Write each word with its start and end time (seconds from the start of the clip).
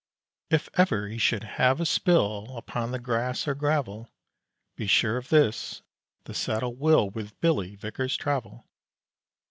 If 0.49 0.67
ever 0.73 1.07
he 1.09 1.19
should 1.19 1.43
have 1.43 1.79
a 1.79 1.85
"spill" 1.85 2.55
Upon 2.57 2.89
the 2.89 2.97
grass 2.97 3.47
or 3.47 3.53
gravel, 3.53 4.09
Be 4.75 4.87
sure 4.87 5.15
of 5.17 5.29
this, 5.29 5.83
the 6.23 6.33
saddle 6.33 6.73
will 6.73 7.11
With 7.11 7.39
Billy 7.39 7.75
Vickers 7.75 8.17
travel. 8.17 8.65